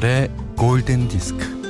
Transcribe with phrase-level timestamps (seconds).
[0.00, 1.60] 김현철의 골든 디스크.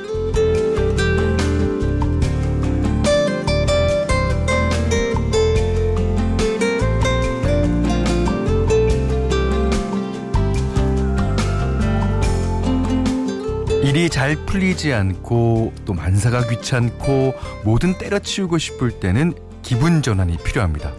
[13.82, 20.92] 일이 잘 풀리지 않고 또 만사가 귀찮고 뭐든 때려치우고 싶을 때는 기분 전환이 필요합니다.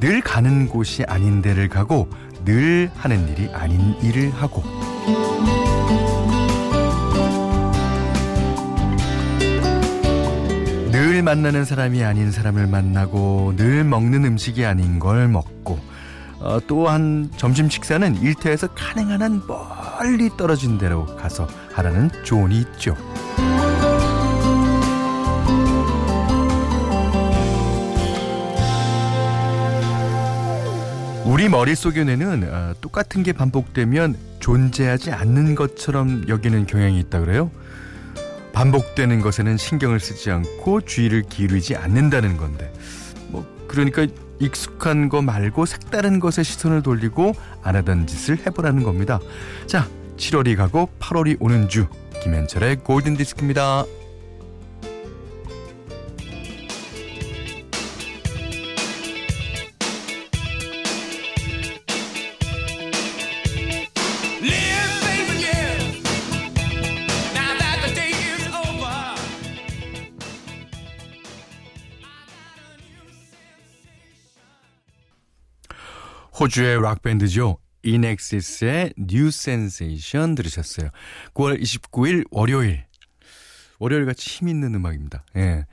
[0.00, 2.08] 늘 가는 곳이 아닌 데를 가고
[2.44, 4.62] 늘 하는 일이 아닌 일을 하고
[11.24, 15.78] 만나는 사람이 아닌 사람을 만나고 늘 먹는 음식이 아닌 걸 먹고
[16.38, 22.94] 어, 또한 점심 식사는 일터에서 가능한 한 멀리 떨어진 데로 가서 하라는 조언이 있죠.
[31.24, 37.50] 우리 머릿속에는 어, 똑같은 게 반복되면 존재하지 않는 것처럼 여기는 경향이 있다 그래요.
[38.54, 42.72] 반복되는 것에는 신경을 쓰지 않고 주의를 기울이지 않는다는 건데
[43.28, 44.06] 뭐 그러니까
[44.40, 47.32] 익숙한 거 말고 색다른 것에 시선을 돌리고
[47.62, 49.20] 안 하던 짓을 해보라는 겁니다.
[49.66, 51.86] 자, 7월이 가고 8월이 오는 주
[52.22, 53.84] 김현철의 골든 디스크입니다.
[76.44, 77.56] 호주의 락밴드죠.
[77.84, 80.90] 인엑시스의 New Sensation 들으셨어요.
[81.32, 82.84] 9월 29일 월요일.
[83.78, 85.24] 월요일 같이 힘 있는 음악입니다.
[85.36, 85.64] 예.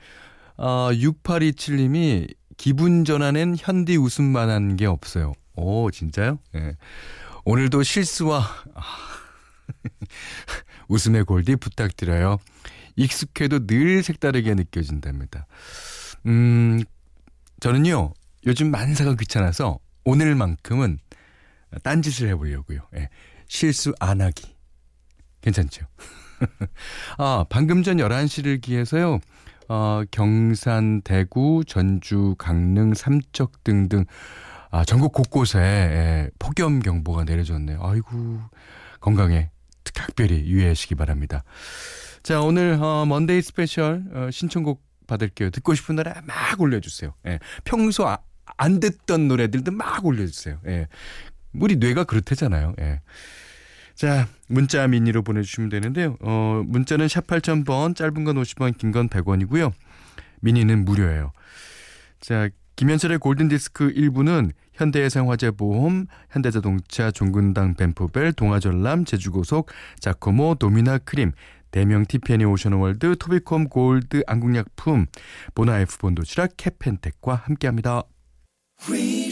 [0.56, 5.34] 아, 6827님이 기분 전환엔 현디 웃음만한 게 없어요.
[5.56, 6.38] 오, 진짜요?
[6.54, 6.76] 예.
[7.44, 8.38] 오늘도 실수와
[8.74, 8.82] 아,
[10.88, 12.38] 웃음의 골디 부탁드려요.
[12.96, 15.46] 익숙해도 늘 색다르게 느껴진답니다.
[16.24, 16.82] 음,
[17.60, 18.14] 저는요,
[18.46, 20.98] 요즘 만사가 귀찮아서 오늘만큼은
[21.82, 22.80] 딴짓을 해보려고요.
[22.96, 23.08] 예.
[23.46, 24.54] 실수 안 하기.
[25.40, 25.86] 괜찮죠?
[27.18, 29.20] 아, 방금 전 11시를 기해서요,
[29.68, 34.04] 어, 경산, 대구, 전주, 강릉, 삼척 등등,
[34.70, 37.78] 아, 전국 곳곳에 예, 폭염 경보가 내려졌네요.
[37.82, 38.40] 아이고,
[39.00, 39.50] 건강에
[39.94, 41.44] 각별히 유의하시기 바랍니다.
[42.22, 45.50] 자, 오늘, 어, Monday Special, 어, 신청곡 받을게요.
[45.50, 47.14] 듣고 싶은 노래 막 올려주세요.
[47.26, 47.38] 예.
[47.64, 48.18] 평소 아,
[48.56, 50.58] 안 듣던 노래들도 막 올려주세요.
[50.66, 50.88] 예.
[51.54, 52.74] 우리 뇌가 그렇대잖아요.
[52.80, 53.00] 예.
[53.94, 56.16] 자, 문자 미니로 보내주시면 되는데요.
[56.20, 59.72] 어, 문자는 샵 8000번, 짧은 건 50원, 긴 건 100원이고요.
[60.40, 61.32] 미니는 무료예요.
[62.20, 69.70] 자, 김현철의 골든디스크 1부는 현대해상화재보험, 현대자동차, 종근당 벤포벨, 동아전람, 제주고속,
[70.00, 71.32] 자코모, 도미나 크림,
[71.70, 75.06] 대명 티페니 오션월드, 토비콤 골드 안국약품,
[75.54, 78.02] 보나에프 본 도시락, 캐펜텍과 함께합니다.
[78.88, 79.31] We.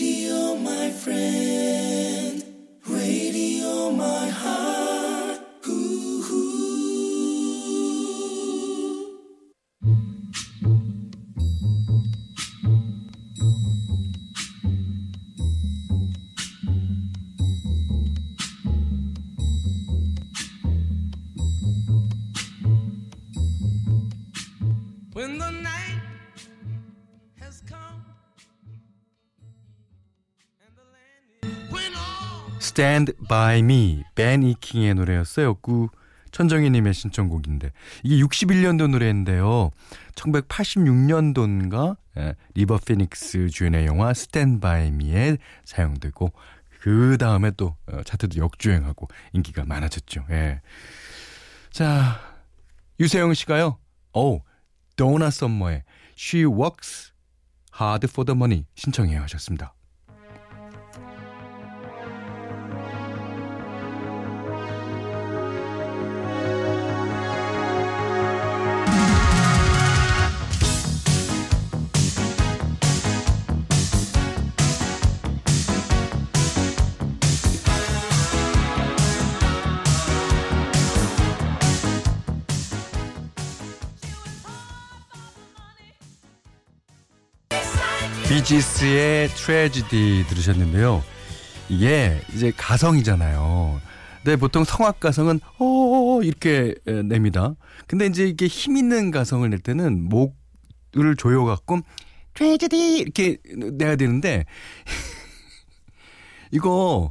[32.71, 35.55] Stand by Me, 벤 이킹의 노래였어요.
[35.55, 35.89] 구
[36.31, 37.73] 천정희님의 신청곡인데
[38.05, 39.73] 이게 61년도 노래인데요.
[40.15, 46.33] 1986년도인가 예, 리버 피닉스 주연의 영화 Stand by Me에 사용되고
[46.81, 50.27] 그 다음에 또 어, 차트도 역주행하고 인기가 많아졌죠.
[50.31, 50.61] 예.
[51.73, 52.21] 자
[53.01, 53.79] 유세영 씨가요.
[54.13, 54.43] 오
[54.95, 55.83] 도나 썸머의
[56.17, 57.13] She Works
[57.81, 59.75] Hard for the Money 신청해 하셨습니다.
[88.31, 91.03] 비지스의 트레지디 들으셨는데요.
[91.69, 93.81] 이게 이제 가성이잖아요.
[94.23, 97.57] 근데 보통 성악 가성은 어 이렇게 에, 냅니다.
[97.89, 101.81] 근데 이제 이게 힘 있는 가성을 낼 때는 목을 조여 갖고
[102.35, 104.45] 트레지디 이렇게 내야 되는데
[106.53, 107.11] 이거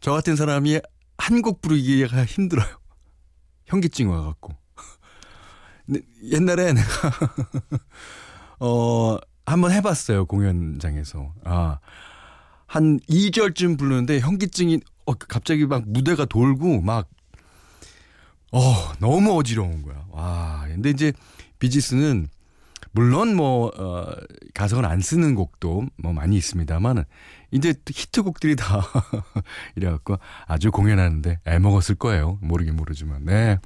[0.00, 0.80] 저 같은 사람이
[1.18, 2.66] 한 곡 부르기가 힘들어요.
[3.66, 4.56] 현기증 와 갖고.
[5.86, 6.00] 근데
[6.32, 7.12] 옛날에 내가
[8.58, 11.32] 어 한번 해봤어요 공연장에서.
[11.44, 11.78] 아.
[12.66, 17.08] 한 2절쯤 부르는데 현기증이 어, 갑자기 막 무대가 돌고 막
[18.52, 18.60] 어,
[19.00, 20.04] 너무 어지러운 거야.
[20.10, 20.64] 와.
[20.68, 21.12] 근데 이제
[21.58, 22.28] 비지스는
[22.92, 24.06] 물론 뭐 어,
[24.54, 27.04] 가성을 안 쓰는 곡도 뭐 많이 있습니다만
[27.50, 28.82] 이제 히트곡들이 다
[29.76, 32.38] 이래갖고 아주 공연하는데 애 먹었을 거예요.
[32.42, 33.24] 모르긴 모르지만.
[33.24, 33.58] 네.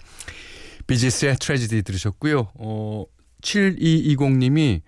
[0.87, 2.52] 비지스의 트레지디 들으셨고요.
[2.55, 3.05] 어,
[3.43, 4.82] 7220님이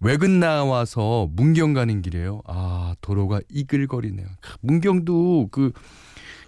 [0.00, 2.42] 외근 나와서 문경 가는 길이에요.
[2.46, 4.26] 아, 도로가 이글거리네요.
[4.60, 5.72] 문경도 그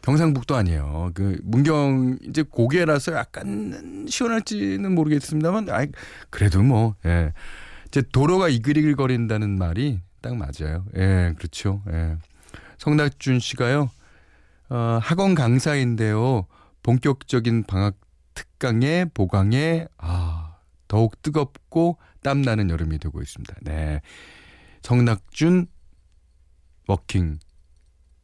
[0.02, 1.10] 경상북도 아니에요.
[1.14, 5.87] 그 문경 이제 고개라서 약간 시원할지는 모르겠습니다만 아
[6.31, 7.32] 그래도 뭐 예.
[7.87, 10.84] 이제 도로가 이글이글거린다는 말이 딱 맞아요.
[10.96, 11.82] 예, 그렇죠.
[11.93, 12.16] 예.
[12.78, 13.90] 성낙준 씨가요.
[14.70, 16.46] 어, 학원 강사인데요.
[16.82, 17.94] 본격적인 방학
[18.34, 20.41] 특강에 보강에 아,
[20.92, 23.56] 더욱 뜨겁고 땀나는 여름이 되고 있습니다.
[23.62, 24.02] 네.
[24.82, 25.66] 성낙준
[26.86, 27.38] Working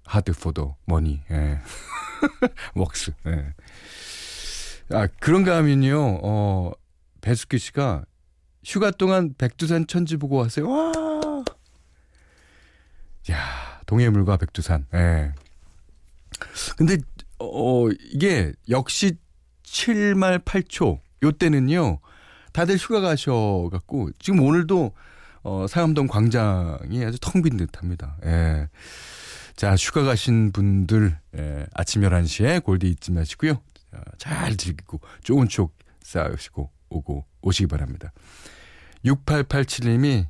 [0.04, 1.22] Hard for the Money.
[1.30, 1.60] 예.
[2.76, 3.12] Works.
[3.26, 3.54] 예.
[4.90, 6.20] 아, 그런가 하면요.
[6.22, 6.72] 어,
[7.22, 8.04] 배숙기 씨가
[8.62, 10.68] 휴가 동안 백두산 천지 보고 왔어요.
[10.68, 10.92] 와.
[13.30, 14.86] 야, 동해물과 백두산.
[14.92, 15.32] 예.
[16.76, 16.98] 근데
[17.38, 19.16] 어 이게 역시
[19.62, 22.00] 7말 8초 요 때는요.
[22.58, 24.92] 다들 휴가 가셔 갖고 지금 오늘도
[25.44, 28.16] 어 상암동 광장이 아주 텅 빈 듯합니다.
[28.24, 28.68] 예.
[29.54, 33.62] 자, 휴가 가신 분들 예, 아침 11시에 골디 잊지 마시고요.
[33.92, 35.72] 어, 잘 즐기고 좋은 추억
[36.02, 38.12] 쌓으시고 오고 오시기 바랍니다.
[39.04, 40.26] 6887님이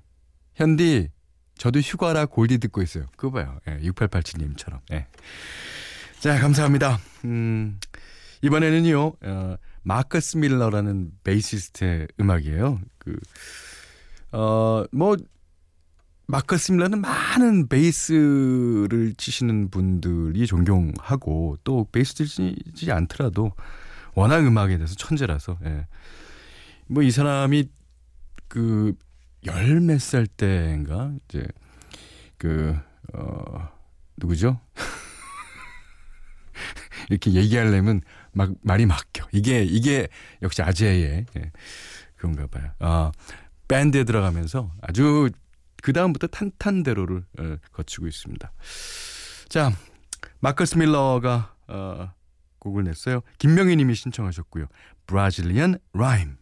[0.55, 1.09] 현디
[1.57, 3.07] 저도 휴가라 골디 듣고 있어요.
[3.17, 3.59] 그거 봐요.
[3.69, 4.81] 예, 6887님처럼.
[4.93, 5.07] 예.
[6.21, 6.99] 자, 감사합니다.
[7.25, 7.81] 음,
[8.43, 12.81] 이번에는요, 어, 마커스 밀러라는 베이시스트의 음악이에요.
[12.99, 13.17] 그,
[14.33, 15.17] 어, 뭐,
[16.27, 23.53] 마커스 밀러는 많은 베이스를 치시는 분들이 존경하고 또 베이스 치지 않더라도
[24.15, 25.87] 워낙 음악에 대해서 천재라서, 예.
[26.89, 27.69] 뭐 이 사람이
[28.49, 28.95] 그,
[29.47, 31.47] 열 몇 살 때인가, 이제,
[32.37, 32.77] 그,
[33.15, 33.69] 어,
[34.19, 34.61] 누구죠?
[37.09, 38.03] 이렇게 얘기하려면
[38.38, 39.26] 막 말이 막혀.
[39.32, 40.06] 이게 이게
[40.43, 41.52] 역시 아재의 예,
[42.14, 42.70] 그런가 봐요.
[42.79, 43.11] 아,
[43.67, 45.29] 밴드에 들어가면서 아주
[45.82, 48.52] 그 다음부터 탄탄대로를 어, 거치고 있습니다.
[49.49, 49.73] 자,
[50.38, 52.12] 마커스 밀러가 어,
[52.61, 53.23] 곡을 냈어요.
[53.38, 54.67] 김명희님이 신청하셨고요.
[55.06, 56.37] 브라질리안 라임.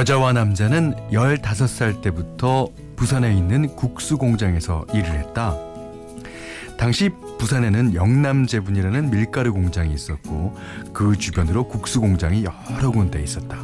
[0.00, 5.54] 여자와 남자는 15살 때부터 부산에 있는 국수 공장에서 일을 했다.
[6.78, 10.56] 당시 부산에는 영남제분이라는 밀가루 공장이 있었고
[10.94, 13.58] 그 주변으로 국수 공장이 여러 군데 있었다.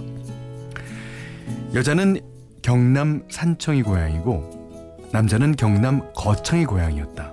[1.73, 2.21] 여자는
[2.61, 7.33] 경남 산청이 고향이고 남자는 경남 거창이 고향이었다.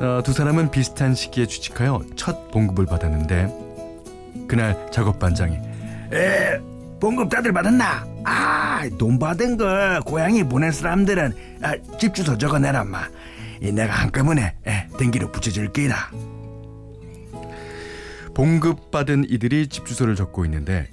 [0.00, 5.56] 어, 두 사람은 비슷한 시기에 취직하여 첫 봉급을 받았는데 그날 작업 반장이
[6.10, 6.58] 에,
[6.98, 8.13] 봉급 다들 받았나?
[8.24, 13.02] 아, 돈 받은 거 고향에 보낸 사람들은 아, 집 주소 적어내라 마.
[13.60, 16.10] 이 내가 한꺼번에 에, 등기로 붙여줄 게다.
[18.34, 20.88] 봉급 받은 이들이 집 주소를 적고 있는데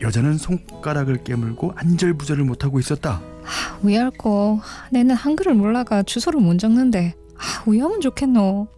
[0.00, 3.20] 여자는 손가락을 깨물고 안절부절을 못하고 있었다.
[3.44, 4.60] 아, 위할거
[4.92, 8.68] 내는 한글을 몰라가 주소를 못 적는데 아, 위하면 좋겠노.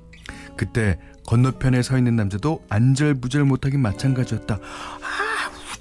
[0.56, 4.54] 그때 건너편에 서 있는 남자도 안절부절 못하긴 마찬가지였다.
[4.54, 5.25] 아,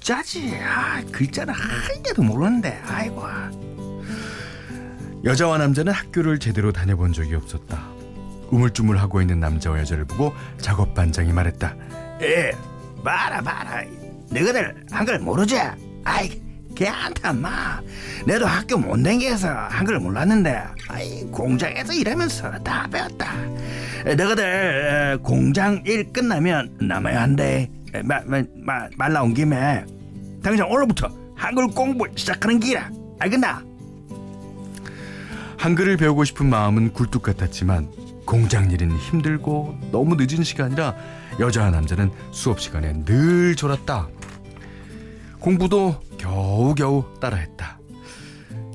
[0.06, 0.56] 우짜지.
[0.64, 2.80] 아, 글자는 한 개도 모르는데.
[2.86, 3.24] 아이고.
[5.24, 7.84] 여자와 남자는 학교를 제대로 다녀본 적이 없었다.
[8.52, 11.76] 우물쭈물 하고 있는 남자와 여자를 보고 작업 반장이 말했다.
[12.22, 12.52] 에,
[13.04, 13.84] 봐라 봐라.
[14.30, 15.58] 너희들 한글 모르지?
[16.04, 16.40] 아이,
[16.76, 17.82] 걔한테 마.
[18.28, 23.34] 내도 학교 못 다니게서 한글 몰랐는데, 아이 공장에서 일하면서 다 배웠다.
[24.06, 27.72] 에, 너희들 에, 공장 일 끝나면 남아야 한대.
[27.96, 29.86] 에, 마, 마, 마, 말 나온 김에
[30.44, 32.90] 당장 오늘부터 한글 공부 시작하는 기라.
[33.20, 33.64] 알겠나?
[35.58, 37.90] 한글을 배우고 싶은 마음은 굴뚝 같았지만
[38.26, 40.96] 공장 일은 힘들고 너무 늦은 시간이라
[41.40, 44.10] 여자와 남자는 수업 시간에 늘 졸았다.
[45.40, 47.80] 공부도 겨우겨우 따라했다.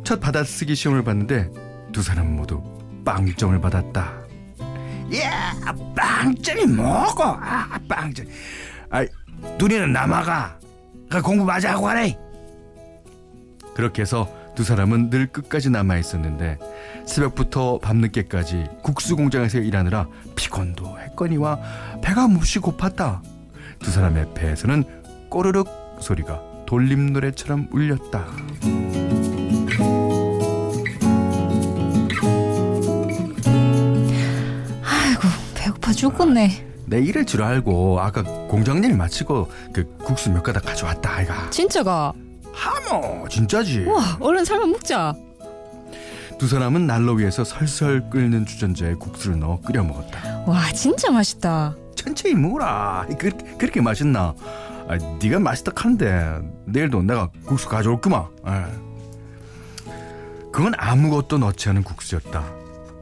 [0.03, 1.51] 첫 받아쓰기 시험을 봤는데
[1.93, 2.63] 두 사람 모두
[3.05, 4.21] 빵점을 받았다.
[5.17, 5.55] 야
[5.95, 8.27] 빵점이 뭐고 아 빵점
[8.91, 9.07] 아
[9.59, 10.59] 둘이는 남아가
[11.09, 12.17] 그 공부 마저 하고 가래
[13.75, 16.59] 그렇게 해서 두 사람은 늘 끝까지 남아 있었는데
[17.07, 20.07] 새벽부터 밤늦게까지 국수 공장에서 일하느라
[20.37, 21.59] 피곤도 했거니와
[22.03, 23.21] 배가 몹시 고팠다.
[23.79, 24.85] 두 사람의 배에서는
[25.31, 25.69] 꼬르륵
[26.01, 28.27] 소리가 돌림 노래처럼 울렸다.
[34.83, 35.23] 아이고
[35.55, 36.70] 배고파 죽겠네.
[36.91, 41.49] 내 일할 줄 알고 아까 공장 일 마치고 그 국수 몇 가닥 가져왔다 아이가.
[41.51, 42.13] 진짜가.
[42.53, 43.85] 하모 진짜지.
[43.85, 45.15] 와 얼른 삶아 먹자.
[46.37, 50.43] 두 사람은 난로 위에서 설설 끓는 주전자에 국수를 넣어 끓여 먹었다.
[50.49, 51.77] 와 진짜 맛있다.
[51.95, 53.07] 천천히 먹어라.
[53.17, 54.35] 그, 그렇게 맛있나?
[54.89, 58.25] 아, 네가 맛있다 하는데 내일도 내가 국수 가져올구만.
[58.43, 58.69] 아.
[60.51, 62.45] 그건 아무것도 넣지 않은 국수였다.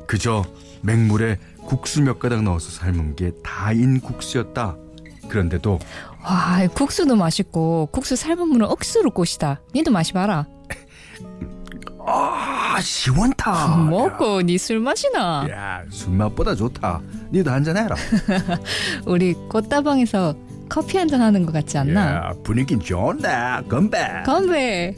[0.07, 0.45] 그저
[0.83, 4.75] 맹물에 국수 몇 가닥 넣어서 삶은 게 다인 국수였다.
[5.29, 5.79] 그런데도
[6.25, 9.61] 와 국수도 맛있고 국수 삶은 물은 억수로 꽃이다.
[9.75, 10.47] 니도 마시봐라.
[12.07, 15.47] 아 시원타 먹고 니술 마시나?
[15.51, 17.03] 야 술맛보다 좋다.
[17.35, 17.95] 니도 한잔 해라.
[19.05, 20.35] 우리 꽃다방에서
[20.71, 22.01] 커피 한 잔 하는 것 같지 않나?
[22.29, 23.29] 야 분위긴 좋은데
[23.69, 24.97] 건배 건배.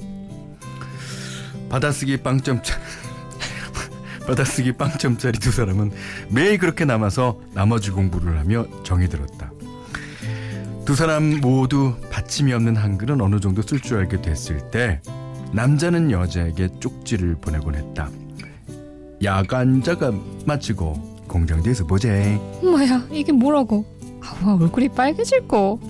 [1.69, 2.79] 받아쓰기 빵점짜
[4.31, 5.91] 받아쓰기 빵점짜리 두 사람은
[6.29, 9.51] 매일 그렇게 남아서 나머지 공부를 하며 정이 들었다.
[10.85, 15.01] 두 사람 모두 받침이 없는 한글은 어느 정도 쓸 줄 알게 됐을 때
[15.53, 18.09] 남자는 여자에게 쪽지를 보내곤 했다.
[19.23, 20.13] 야간자가
[20.47, 22.41] 마치고 공장대에서 보재.
[22.63, 23.85] 뭐야 이게 뭐라고?
[24.23, 25.81] 아, 와 얼굴이 빨개질고.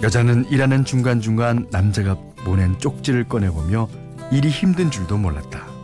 [0.00, 3.88] 여자는 일하는 중간중간 남자가 보낸 쪽지를 꺼내보며
[4.30, 5.75] 일이 힘든 줄도 몰랐다.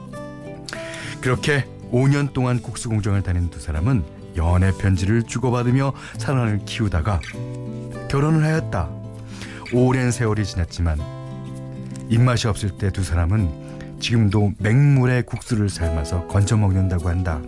[1.22, 4.02] 그렇게 5년 동안 국수 공장을 다닌 두 사람은
[4.36, 7.20] 연애 편지를 주고받으며 사랑을 키우다가
[8.08, 8.90] 결혼을 하였다.
[9.72, 10.98] 오랜 세월이 지났지만
[12.08, 17.40] 입맛이 없을 때 두 사람은 지금도 맹물에 국수를 삶아서 건져 먹는다고 한다.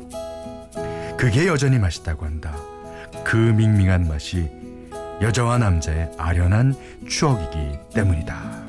[1.19, 2.55] 그게 여전히 맛있다고 한다.
[3.25, 4.49] 그 밍밍한 맛이
[5.21, 6.75] 여자와 남자의 아련한
[7.09, 8.65] 추억이기 때문이다.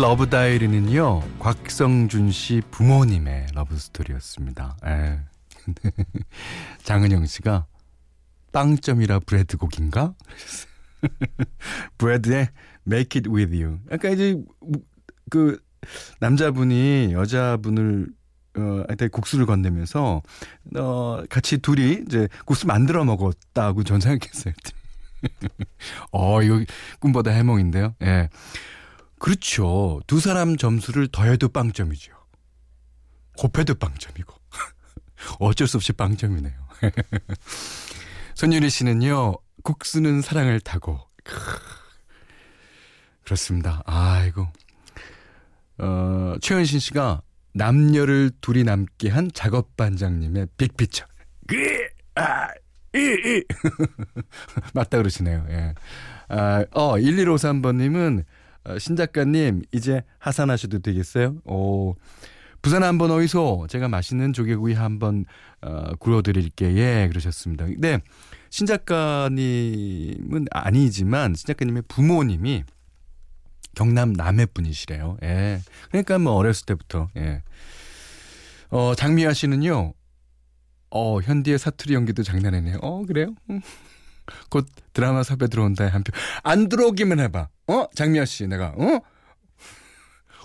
[0.00, 4.78] love diary는요 곽성준 씨 부모님의 love story였습니다.
[4.86, 5.18] 에.
[6.84, 7.66] 장은영 씨가
[8.50, 10.14] 빵점이라 Bread 곡인가?
[11.98, 12.48] Bread의
[12.86, 13.80] Make It With You.
[13.92, 14.42] 약간 이제
[15.28, 15.60] 그
[16.20, 18.08] 남자분이 여자분을
[18.56, 20.22] 어, 한테 국수를 건네면서
[20.76, 24.54] 어, 같이 둘이 이제 국수 만들어 먹었다고 전 생각했어요.
[26.10, 26.64] 어, 이거
[27.00, 27.94] 꿈보다 해몽인데요.
[28.02, 28.30] 예.
[29.20, 30.00] 그렇죠.
[30.06, 32.12] 두 사람 점수를 더해도 빵점이죠.
[33.36, 34.34] 곱해도 빵점이고.
[35.38, 36.54] 어쩔 수 없이 빵점이네요.
[38.34, 40.98] 손유리 씨는요, 국수는 사랑을 타고.
[41.22, 41.36] 크,
[43.22, 43.82] 그렇습니다.
[43.84, 44.48] 아이고.
[45.76, 47.20] 어, 최현신 씨가
[47.52, 51.04] 남녀를 둘이 남게 한 작업반장님의 빅피처.
[51.46, 51.56] 그,
[52.14, 52.48] 아,
[52.94, 53.44] 이, 이.
[54.72, 55.44] 맞다 그러시네요.
[55.50, 55.74] 예.
[56.28, 58.39] 아, 어, 1153번님은 어,
[58.78, 61.36] 신 작가님 이제 하산하셔도 되겠어요?
[61.44, 61.96] 오,
[62.62, 65.24] 부산 한번 어디서 제가 맛있는 조개구이 한번
[65.62, 67.66] 어, 구워드릴게 예 그러셨습니다.
[67.66, 68.00] 근데
[68.50, 72.64] 신 작가님은 아니지만 신 작가님의 부모님이
[73.74, 75.16] 경남 남해 분이시래요.
[75.22, 75.60] 예.
[75.88, 77.42] 그러니까 뭐 어렸을 때부터 예.
[78.68, 79.94] 어 장미아 씨는요.
[80.90, 82.78] 어 현디의 사투리 연기도 장난이네요.
[82.82, 83.34] 어 그래요?
[84.30, 84.44] 음.
[84.50, 87.48] 곧 드라마 섭외 들어온다 한표 안 들어오기만 해봐.
[87.68, 89.00] 어 장미아 씨 내가 어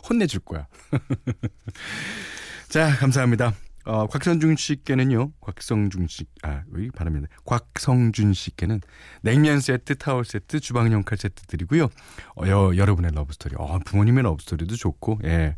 [0.10, 0.68] 혼내줄 거야.
[2.70, 3.54] 자 감사합니다.
[3.88, 7.28] 어, 곽성준 씨께는요, 곽성준 씨, 아, 왜 발음이네.
[7.46, 8.82] 곽성준 씨께는
[9.22, 11.90] 냉면 세트, 타월 세트, 주방용 칼 세트 드리고요.
[12.36, 15.56] 어, 여, 여러분의 love story, 어, 부모님의 love story도 좋고, 예.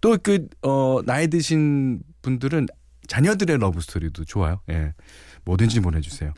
[0.00, 2.68] 또 그 어 나이 드신 분들은
[3.06, 4.62] 자녀들의 love story도 좋아요.
[4.70, 4.94] 예.
[5.44, 6.32] 뭐든지 보내주세요.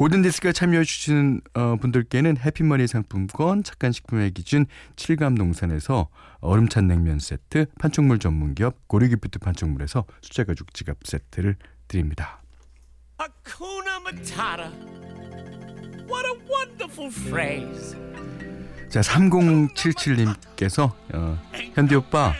[0.00, 4.64] 골든디스크에 참여해 주시는 어, 분들께는 해피머니 상품권, 착한 식품의 기준
[4.96, 6.08] 칠갑농산에서
[6.40, 12.40] 얼음찬 냉면 세트, 판촉물 전문기업 고리기프트 판촉물에서 수제가죽 지갑 세트를 드립니다.
[18.88, 21.38] 자, 3077님께서 어,
[21.74, 22.32] 현디 오빠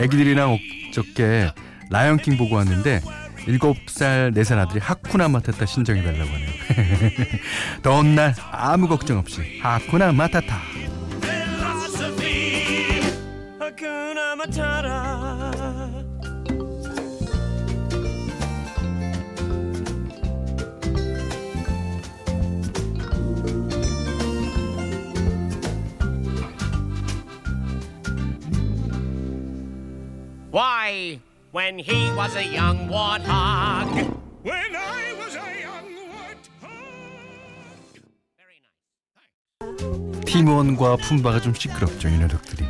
[0.00, 0.58] 애기들이랑
[0.90, 1.52] 어저께
[1.90, 3.02] 라이언킹 보고 왔는데
[3.46, 6.50] 7살, 4살 아들이 하쿠나 마타타 신청해달라고 하네요.
[7.82, 10.60] 더운 날 아무 걱정 없이 하쿠나 마타타.
[30.54, 31.18] Why,
[31.54, 33.86] when he was a young warthog.
[34.42, 36.42] When I was a young warthog.
[38.36, 38.58] Very
[40.18, 40.24] nice.
[40.26, 42.64] 팀원과 품바가 좀 시끄럽죠 이 녀석들이.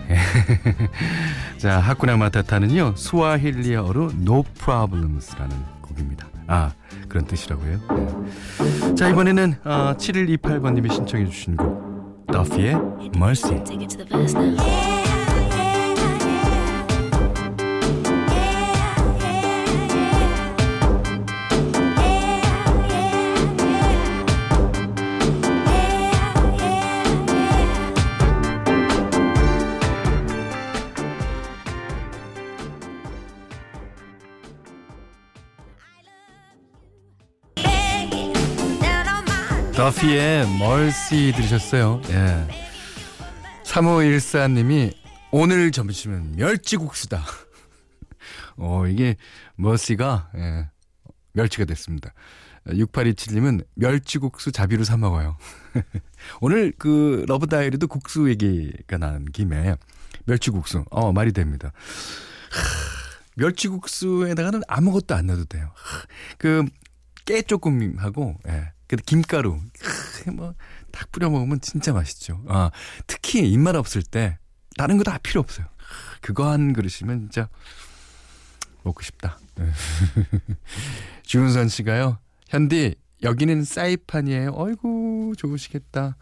[1.57, 6.29] 자 하쿠나 마타타는요 스와힐리어로 No Problems라는 곡입니다.
[6.47, 6.75] 아
[7.09, 7.81] 그런 뜻이라고요.
[7.97, 8.95] 네.
[8.95, 12.75] 자 이번에는 어, 7128번님이 신청해 주신 곡 더피의
[13.17, 13.65] Mercy.
[39.85, 42.01] 더피의 Mercy 들으셨어요.
[42.09, 42.49] 예.
[43.65, 44.95] 3514님이
[45.31, 47.23] 오늘 점심은 멸치국수다.
[48.57, 49.17] 어, 이게
[49.57, 50.71] Mercy가 예,
[51.35, 52.15] 멸치가 됐습니다.
[52.67, 55.37] 6827님은 멸치국수 자비로 사 먹어요.
[56.41, 59.77] 오늘 그 love diary도 국수 얘기가 난 김에
[60.25, 61.73] 멸치국수 어 말이 됩니다.
[62.51, 62.63] 하,
[63.37, 65.71] 멸치국수에다가는 아무것도 안 넣어도 돼요.
[66.39, 68.74] 그깨 조금 하고 예.
[68.87, 69.61] 그 김가루
[70.27, 72.43] 뭐딱 뿌려 먹으면 진짜 맛있죠.
[72.49, 72.71] 아,
[73.07, 74.39] 특히 입맛 없을 때
[74.77, 75.67] 다른 거 다 필요 없어요.
[76.21, 77.49] 그거 한 그릇이면 진짜
[78.83, 79.39] 먹고 싶다.
[79.61, 79.71] 예.
[81.23, 82.19] 주은선 씨가요.
[82.49, 84.53] 현디 여기는 사이판이에요.
[84.55, 86.17] 어이구 좋으시겠다.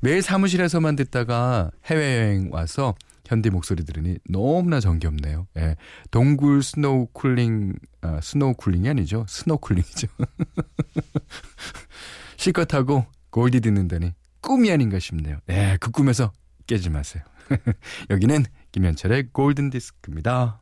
[0.00, 2.94] 매일 사무실에서만 듣다가 해외여행 와서
[3.26, 5.46] 현디 목소리 들으니 너무나 정겹네요.
[5.56, 5.76] 예.
[6.10, 9.24] 동굴 스노우 쿨링, 아, 스노우 쿨링이 아니죠.
[9.28, 10.08] 스노클링이죠.
[12.36, 15.38] 실컷 하고 골디 듣는다니 꿈이 아닌가 싶네요.
[15.48, 16.32] 예, 그 꿈에서
[16.66, 17.22] 깨지 마세요.
[18.10, 20.60] 여기는 김현철의 골든 디스크입니다.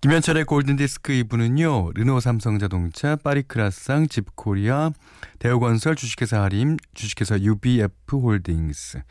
[0.00, 1.94] 김현철의 골든디스크 2부는요.
[1.94, 4.92] 르노 삼성자동차, 파리크라상, 집코리아,
[5.38, 9.02] 대우건설, 주식회사 하림, 주식회사 UBF홀딩스,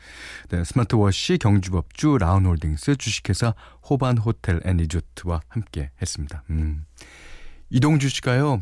[0.48, 3.54] 네, 스마트워시, 경주법주, 라운홀딩스, 주식회사
[3.88, 6.42] 호반호텔 앤 리조트와 함께 했습니다.
[6.50, 6.84] 음.
[7.70, 8.60] 이동주 씨가요.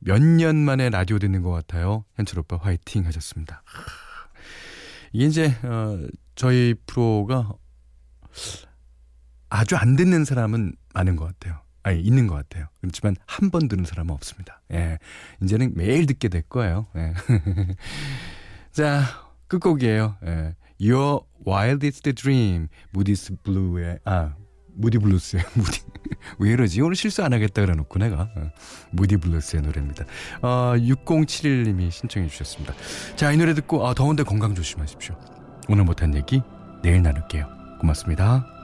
[0.00, 2.04] 몇 년 만에 라디오 듣는 것 같아요.
[2.16, 3.62] 현철 오빠 화이팅 하셨습니다.
[5.12, 6.04] 이게 이제 어,
[6.34, 7.52] 저희 프로가
[9.50, 11.60] 아주 안 듣는 사람은 많은 것 같아요.
[11.82, 12.66] 아니, 있는 것 같아요.
[12.80, 14.60] 그렇지만 한번 듣는 사람은 없습니다.
[14.72, 14.98] 예.
[15.42, 16.86] 이제는 매일 듣게 될 거예요.
[16.96, 17.14] 예.
[18.72, 19.02] 자,
[19.48, 20.16] 끝곡이에요.
[20.26, 20.56] 예.
[20.80, 24.34] Your Wildest Dream, 무디스 블루의, 아,
[24.74, 25.82] 무디 블루스의, 무디.
[26.38, 26.80] 왜 이러지?
[26.80, 28.22] 오늘 실수 안 하겠다 그래놓고 내가.
[28.22, 28.50] 어,
[28.90, 30.04] 무디 블루스의 노래입니다.
[30.42, 32.74] 어, 6071님이 신청해 주셨습니다.
[33.16, 35.16] 자, 이 노래 듣고, 아, 더운데 건강 조심하십시오.
[35.68, 36.42] 오늘 못한 얘기
[36.82, 37.46] 내일 나눌게요.
[37.80, 38.59] 고맙습니다.